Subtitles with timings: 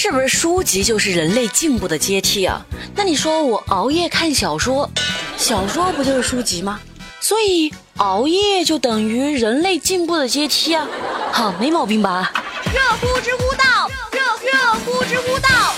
[0.00, 2.64] 是不是书籍就是人类进步的阶梯啊？
[2.94, 4.88] 那你说我熬夜看小说，
[5.36, 6.78] 小说不就是书籍吗？
[7.20, 10.86] 所以熬夜就等于人类进步的阶梯啊？
[11.32, 12.32] 好，没毛病吧？
[12.72, 15.74] 热乎知乎到，热热乎知乎道。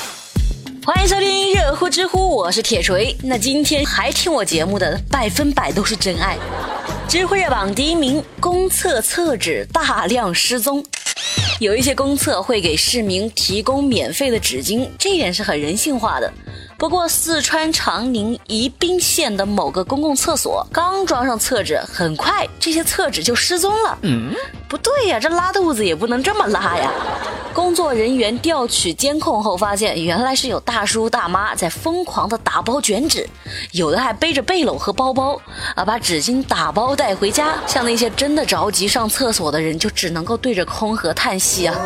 [0.84, 3.16] 欢迎收听热乎知乎，我是铁锤。
[3.22, 6.36] 那今天还听我节目的，百分百都是真爱。
[7.08, 10.84] 知乎热榜第一名，公厕厕纸大量失踪。
[11.60, 16.32] 有一些公厕会给市民提供免费的纸巾，这一点是很人性化的。
[16.78, 23.98] 不过，四川长宁宜宾县的某个公共厕所刚装上厕纸，很快这些厕纸就失踪了。
[24.00, 24.34] 嗯，
[24.70, 26.90] 不对呀，这拉肚子也不能这么拉呀。
[27.52, 33.28] 工作人员调取监控后发现，原来是有大叔大妈在疯狂的打包卷纸，
[33.72, 35.40] 有的还背着背篓和包包
[35.74, 37.54] 啊，把纸巾打包带回家。
[37.66, 41.76] 像那些真的着急上厕所的人，就只能够对着空盒叹息啊！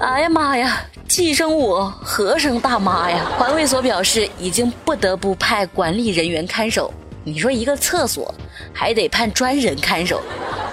[0.00, 0.80] 哎呀妈呀！
[1.08, 3.26] 寄生我何生大妈呀！
[3.36, 6.92] 环卫所表示，已经不得不派管理人员看守。
[7.24, 8.34] 你说一个厕所
[8.72, 10.20] 还得派专人看守，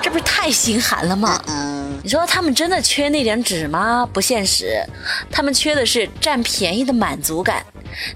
[0.02, 1.40] 这不是太心寒了吗？
[2.10, 4.04] 你说他们真的缺那点纸吗？
[4.12, 4.84] 不现实，
[5.30, 7.64] 他们缺的是占便宜的满足感。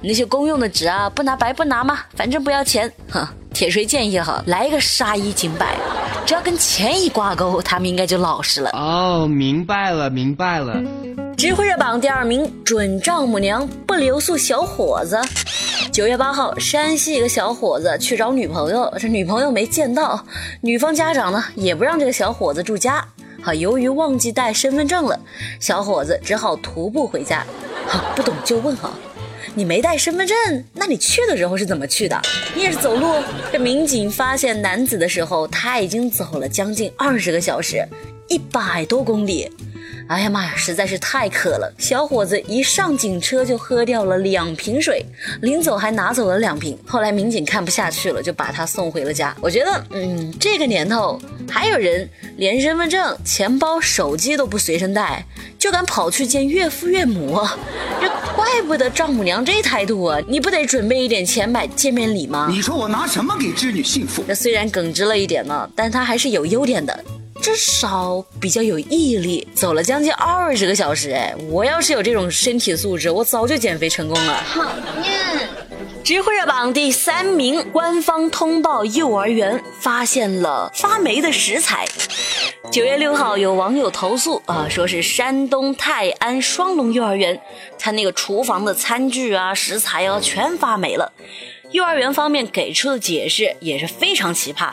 [0.02, 2.91] 那些公用的纸啊，不拿白不拿嘛，反正不要钱。
[3.11, 5.77] 哼，铁锤建议哈，来一个杀一儆百，
[6.25, 8.72] 只要跟钱一挂钩，他们应该就老实了。
[8.73, 10.81] 哦，明白了，明白了。
[11.38, 15.22] 知乎热榜第二名，准丈母娘不留宿小伙子。
[15.91, 20.25] 九月八号，山西一个小伙子去找女朋友，这女朋友没见到，
[20.61, 23.05] 女方家长呢也不让这个小伙子住家。
[23.44, 25.19] 好，由于忘记带身份证了，
[25.59, 27.45] 小伙子只好徒步回家。
[27.85, 28.94] 好，不懂就问哈，
[29.53, 30.38] 你没带身份证，
[30.72, 32.17] 那你去的时候是怎么去的？
[32.55, 33.22] 你也是走路？
[33.52, 37.85] 这民警发现男子的时候，他已经走了将近二十个小时，
[38.30, 39.52] 一百多公里。
[40.07, 41.73] 哎呀妈呀，实在是太渴了！
[41.77, 45.03] 小伙子一上警车就喝掉了两瓶水，
[45.41, 46.77] 临走还拿走了两瓶。
[46.85, 49.35] 后来民警看不下去了，就把他送回了家。
[49.41, 51.19] 我觉得，嗯，这个年头
[51.50, 52.07] 还有人
[52.38, 55.25] 连身份证、钱包、手机都不随身带，
[55.57, 57.39] 就敢跑去见岳父岳母，
[58.01, 60.19] 这怪不得丈母娘这态度啊！
[60.28, 62.47] 你不得准备一点钱买见面礼吗？
[62.51, 64.23] 你说我拿什么给织女幸福？
[64.28, 67.03] 这虽然耿直了一点呢，但他还是有优点的。
[67.43, 71.11] 至少比较有毅力，走了将近二十个小时。
[71.11, 74.41] 哎，我要是有这种身体素质，我早就减肥成功了。
[74.53, 74.63] 讨
[75.03, 75.49] 厌！
[76.05, 81.85] 知乎热榜第三名，官方通报幼儿园发现了发霉的食材。
[82.71, 87.41] 九月六号，有网友投诉啊，说是山东泰安双龙幼儿园，
[87.77, 91.11] 他那个厨房的餐具啊、食材啊全发霉了。
[91.71, 94.71] 幼儿园方面给出的解释也是非常奇葩。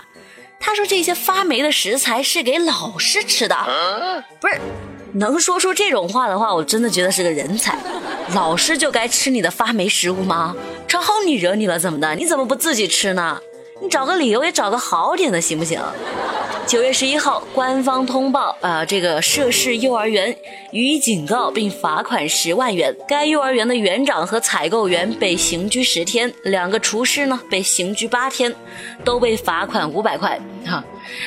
[0.61, 3.57] 他说：“这些发霉的食材是给老师吃的，
[4.39, 4.61] 不是？
[5.15, 7.77] 能说出这种话的话，我真的觉得是个人才。
[8.35, 10.55] 老师就该吃你的发霉食物吗？
[10.87, 12.15] 正好你惹你了，怎么的？
[12.15, 13.41] 你怎么不自己吃呢？
[13.81, 15.81] 你找个理由也找个好点的，行不行？”
[16.71, 20.37] 九月十一号，官方通报啊，这个涉事幼儿园
[20.71, 22.97] 予以警告并罚款十万元。
[23.09, 28.55] 该幼儿园的园长和采购员被刑拘十天，两个厨师呢被刑拘八天，
[29.05, 30.39] 都被罚款五百块。
[30.65, 30.85] 哈，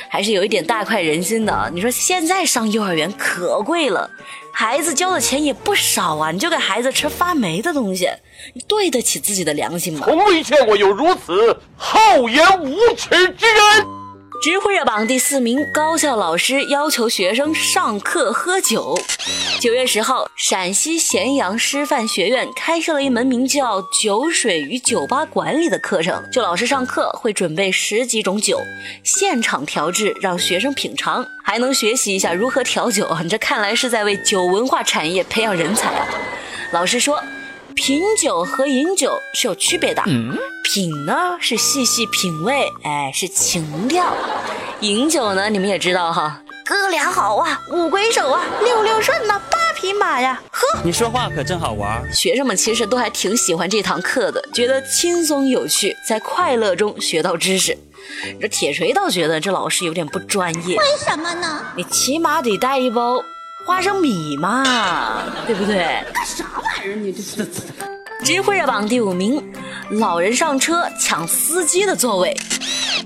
[0.07, 1.69] 还是有一点大快人心的。
[1.73, 4.09] 你说现在上幼儿园可贵了，
[4.53, 8.07] 孩子交的钱也不少啊，你就给孩子吃发霉的东西，
[8.53, 10.05] 你对得起自己的良心吗？
[10.07, 14.03] 从未见过有如此厚颜无耻之人。
[14.43, 18.93] 知乎热榜第四名，高校老师要求学生上课喝酒。
[19.61, 26.21] 九月十号，陕西咸阳师范学院开设了一门名叫《酒水与酒吧管理》的课程。
[26.29, 28.59] 就老师上课会准备十几种酒，
[29.01, 33.07] 现场调制，让学生品尝，还能学习一下如何调酒。
[33.23, 36.05] 你这看来是在为酒文化产业培养人才啊！
[36.73, 37.17] 老师说。
[37.75, 40.03] 品酒和饮酒是有区别的，
[40.63, 44.03] 品呢是细细品味，哎是情调；
[44.81, 52.01] 饮酒呢，你们也知道哈，哥俩好啊，五魁首啊，六六顺呐，八匹马呀，呵，你说话可真好玩。
[52.13, 57.78] 学生们其实都还挺喜欢这堂课的，觉得轻松有趣，在快乐中学到知识。
[58.40, 61.61] 这铁锤倒觉得这老师有点不专业，为什么呢？
[61.75, 63.23] 你起码得带一包。
[63.65, 64.61] 花生米嘛，
[65.47, 65.77] 对不对？
[66.13, 66.95] 干啥玩意儿？
[66.95, 68.25] 你这这这！
[68.25, 69.41] 知乎热榜第五名，
[69.91, 72.35] 老人上车抢司机的座位。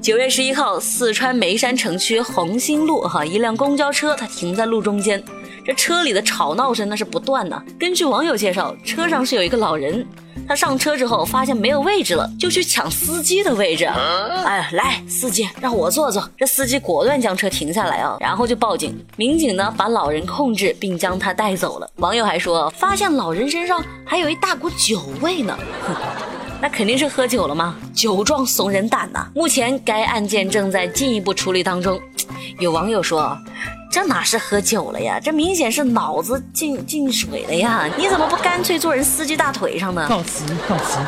[0.01, 5.23] 九月十一号，四川眉山城区红星路哈，一辆公交车它停在路中间，
[5.63, 7.61] 这车里的吵闹声那是不断的。
[7.79, 10.05] 根据网友介绍，车上是有一个老人，
[10.45, 13.85] 他上车之后发现没有位置了，就去抢司机的位置。
[13.85, 16.29] 哎，来，司机，让我坐坐。
[16.37, 18.97] 这司机果断将车停下来啊，然后就报警。
[19.15, 21.89] 民警呢把老人控制并将他带走了。
[21.97, 25.57] 网友还说，发现老人身上还有一大股酒味呢。
[26.59, 27.75] 那肯定是喝酒了吗？
[27.93, 29.27] 酒壮怂人胆呐！
[29.35, 31.99] 目前该案件正在进一步处理当中。
[32.59, 33.37] 有网友说。
[33.89, 35.19] 这哪是喝酒了呀？
[35.19, 37.89] 这明显是脑子进进水了呀！
[37.97, 40.05] 你怎么不干脆坐人司机大腿上呢？
[40.07, 40.99] 告辞，告辞。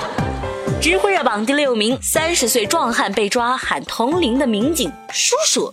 [0.81, 5.69] 知乎热榜第六名，三十岁壮汉被抓，喊同龄的民警叔叔。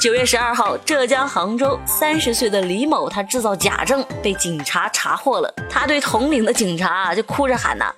[0.00, 5.52] 九月十二号，浙江杭州三十岁的李某，他制造假证被警察查获了。
[5.68, 7.92] 他对同龄的警察就哭着喊呐。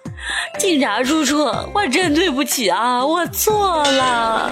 [0.59, 1.45] 警察叔叔，
[1.75, 4.51] 我真对不起啊，我错了。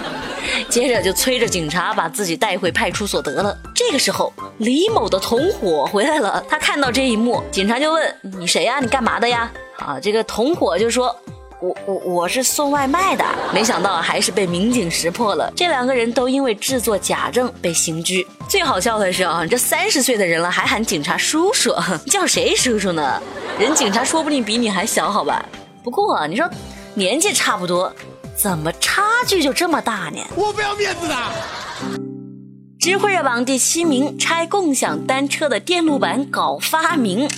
[0.69, 3.57] 接着就催着警察把自己带回派出所得了。
[3.89, 8.81] 这个时候，李某的同伙回来了，他看到这一幕，警察就问：“你谁呀？
[8.81, 9.51] 你干嘛的呀？”
[9.81, 11.17] 啊，这个同伙就说
[11.63, 15.51] ：“我我我是送外卖的。”没想到还是被民警识破了。
[15.57, 18.27] 这两个人都因为制作假证被刑拘。
[18.47, 21.75] 最好笑的是啊，这三十岁的人了还喊警察叔叔，
[22.11, 23.23] 叫谁叔叔呢？
[23.59, 25.43] 人警察说不定比你还小，好吧？
[25.83, 26.47] 不过你说
[26.93, 27.91] 年纪差不多，
[28.37, 30.21] 怎么差距就这么大呢？
[30.37, 32.08] 我不要面子的。
[32.89, 37.29] 知乎热榜第七名，拆共享单车的电路板搞发明。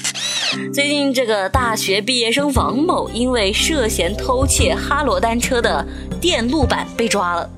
[0.72, 5.84] 最近这个大学毕业生王某因为涉嫌偷窃哈罗单车的
[6.20, 7.50] 电路板被抓了。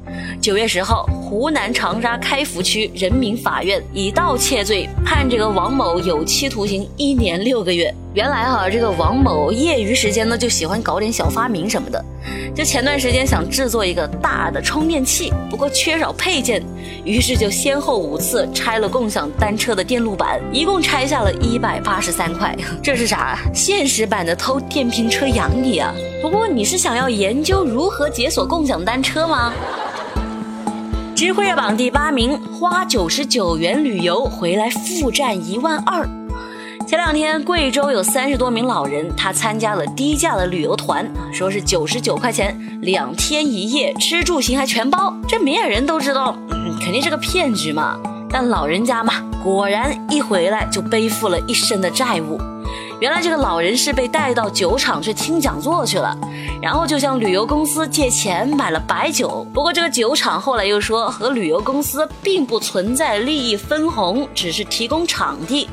[0.42, 7.94] 九月十号，湖南长沙开福区人民法院以盗窃罪判这个王某有期徒刑一年六个月。
[8.12, 12.04] 原来哈，这个王某业余时间呢就喜欢搞点小发明什么的。
[12.56, 16.60] 就前段时间想制作一个大的充电器，不过缺少配件，
[17.04, 22.52] 于是就先后五次拆了共享单车的电路板，一共拆下了一百八十三块。
[22.82, 23.38] 这是啥？
[23.54, 25.94] 现实版的偷电瓶车养你啊！
[26.20, 29.54] 不过你是想要研究如何解锁共享单车吗？
[31.14, 36.08] 知乎热榜第八名，花九十九元旅游回来负债一万二。
[36.86, 45.14] 前两天，贵州有三十多名老人，他参加了低价的旅游团，说是九十九块钱两天一夜，吃住行还全包。
[45.28, 47.98] 这明眼人都知道，嗯，肯定是个骗局嘛。
[48.28, 49.14] 但老人家嘛，
[49.44, 52.40] 果然一回来就背负了一身的债务。
[53.02, 56.16] 原来这个老人是被带到酒厂去听讲座去了，
[56.62, 59.44] 然后就向旅游公司借钱买了白酒。
[59.52, 65.68] 不过这个酒厂后来又说和旅游公司并不存在利益分红，只是提供场地。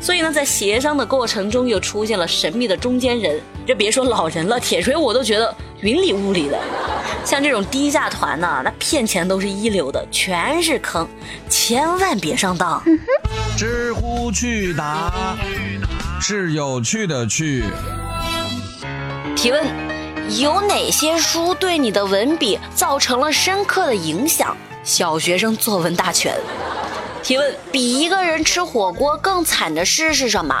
[0.00, 3.38] 所以呢，在协商的过程中，又出现了神秘的中间人。
[3.66, 6.58] 这别说老人了，铁锤我都觉得云里雾里的。
[7.26, 11.06] 像这种低价团呢，那骗钱都是一流的，全是坑，
[11.46, 12.82] 千万别上当。
[13.54, 15.36] 知乎去答
[16.20, 17.64] 是有趣的趣。
[19.34, 19.66] 提问：
[20.38, 24.54] 有哪些书对你的文笔造成了深刻的影响？
[24.84, 26.34] 小学生作文大全。
[27.22, 30.60] 提问：比一个人吃火锅更惨的事是什么？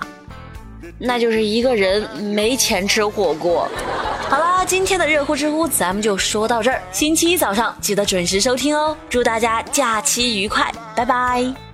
[0.98, 3.68] 那就是一个人没钱吃火锅。
[4.28, 6.82] 好啦，今天的热乎知乎咱们就说到这儿。
[6.90, 8.96] 星期一早上记得准时收听哦。
[9.08, 11.69] 祝大家假期愉快，拜拜。